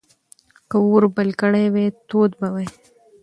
[0.69, 2.67] که اور بل کړی وای، تود به وای.